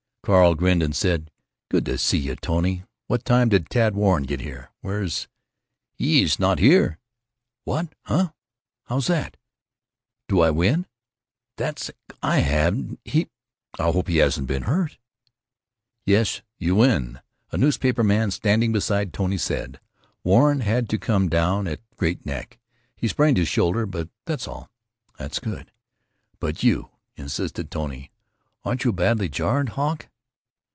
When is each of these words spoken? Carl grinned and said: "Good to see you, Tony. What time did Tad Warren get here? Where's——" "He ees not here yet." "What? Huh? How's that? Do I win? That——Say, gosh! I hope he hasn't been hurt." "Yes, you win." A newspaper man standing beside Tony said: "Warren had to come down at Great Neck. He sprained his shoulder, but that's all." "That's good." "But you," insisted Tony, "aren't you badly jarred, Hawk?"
Carl 0.23 0.53
grinned 0.53 0.83
and 0.83 0.95
said: 0.95 1.31
"Good 1.67 1.83
to 1.87 1.97
see 1.97 2.19
you, 2.19 2.35
Tony. 2.35 2.83
What 3.07 3.25
time 3.25 3.49
did 3.49 3.71
Tad 3.71 3.95
Warren 3.95 4.23
get 4.25 4.39
here? 4.39 4.69
Where's——" 4.81 5.27
"He 5.95 6.21
ees 6.21 6.37
not 6.37 6.59
here 6.59 6.83
yet." 6.91 6.99
"What? 7.63 7.95
Huh? 8.03 8.29
How's 8.85 9.07
that? 9.07 9.35
Do 10.27 10.41
I 10.41 10.51
win? 10.51 10.85
That——Say, 11.57 11.93
gosh! 12.21 12.21
I 12.21 13.27
hope 13.79 14.07
he 14.07 14.17
hasn't 14.17 14.45
been 14.45 14.61
hurt." 14.63 14.99
"Yes, 16.05 16.43
you 16.59 16.75
win." 16.75 17.19
A 17.51 17.57
newspaper 17.57 18.03
man 18.03 18.29
standing 18.29 18.71
beside 18.71 19.13
Tony 19.13 19.39
said: 19.39 19.79
"Warren 20.23 20.59
had 20.59 20.87
to 20.89 20.99
come 20.99 21.29
down 21.29 21.65
at 21.67 21.79
Great 21.97 22.27
Neck. 22.27 22.59
He 22.95 23.07
sprained 23.07 23.37
his 23.37 23.47
shoulder, 23.47 23.87
but 23.87 24.07
that's 24.25 24.47
all." 24.47 24.69
"That's 25.17 25.39
good." 25.39 25.71
"But 26.39 26.61
you," 26.61 26.91
insisted 27.15 27.71
Tony, 27.71 28.11
"aren't 28.63 28.83
you 28.83 28.93
badly 28.93 29.27
jarred, 29.27 29.69
Hawk?" 29.69 30.07